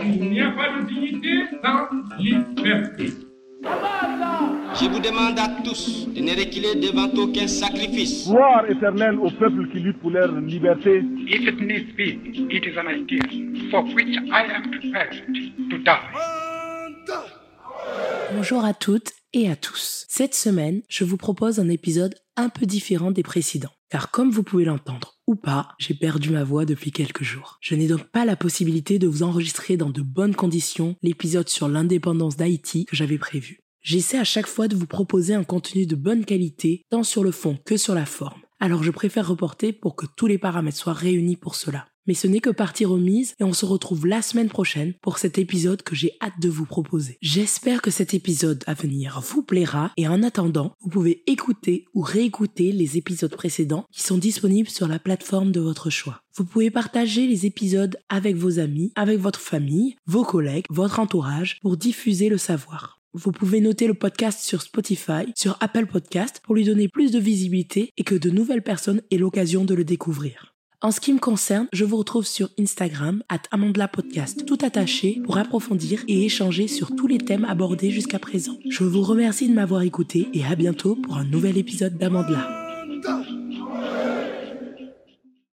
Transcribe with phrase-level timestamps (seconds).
[0.00, 3.12] Il n'y a pas de dignité sans liberté.
[4.78, 8.28] Je vous demande à tous de ne reculer devant aucun sacrifice.
[8.28, 11.02] Gloire éternelle au peuple qui lutte pour leur liberté.
[11.26, 12.20] If it needs be,
[12.52, 13.22] it is an idea
[13.70, 15.24] for which I am prepared
[15.70, 16.46] to die.
[18.34, 20.04] Bonjour à toutes et à tous.
[20.08, 23.72] Cette semaine, je vous propose un épisode un peu différent des précédents.
[23.90, 27.58] Car comme vous pouvez l'entendre ou pas, j'ai perdu ma voix depuis quelques jours.
[27.60, 31.68] Je n'ai donc pas la possibilité de vous enregistrer dans de bonnes conditions l'épisode sur
[31.68, 33.60] l'indépendance d'Haïti que j'avais prévu.
[33.82, 37.30] J'essaie à chaque fois de vous proposer un contenu de bonne qualité, tant sur le
[37.30, 38.40] fond que sur la forme.
[38.58, 41.86] Alors je préfère reporter pour que tous les paramètres soient réunis pour cela.
[42.06, 45.38] Mais ce n'est que partie remise et on se retrouve la semaine prochaine pour cet
[45.38, 47.18] épisode que j'ai hâte de vous proposer.
[47.20, 52.00] J'espère que cet épisode à venir vous plaira et en attendant, vous pouvez écouter ou
[52.00, 56.20] réécouter les épisodes précédents qui sont disponibles sur la plateforme de votre choix.
[56.36, 61.58] Vous pouvez partager les épisodes avec vos amis, avec votre famille, vos collègues, votre entourage
[61.62, 63.00] pour diffuser le savoir.
[63.14, 67.18] Vous pouvez noter le podcast sur Spotify, sur Apple Podcast pour lui donner plus de
[67.18, 70.55] visibilité et que de nouvelles personnes aient l'occasion de le découvrir.
[70.82, 75.20] En ce qui me concerne, je vous retrouve sur Instagram, at Amandla Podcast, tout attaché
[75.24, 78.58] pour approfondir et échanger sur tous les thèmes abordés jusqu'à présent.
[78.68, 82.55] Je vous remercie de m'avoir écouté et à bientôt pour un nouvel épisode d'Amandla.